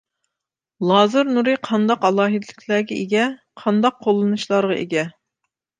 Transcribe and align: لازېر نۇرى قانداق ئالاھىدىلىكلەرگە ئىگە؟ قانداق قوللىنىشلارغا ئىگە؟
لازېر 0.91 1.29
نۇرى 1.35 1.53
قانداق 1.69 2.09
ئالاھىدىلىكلەرگە 2.09 2.99
ئىگە؟ 3.03 3.29
قانداق 3.65 4.05
قوللىنىشلارغا 4.09 4.81
ئىگە؟ 4.85 5.11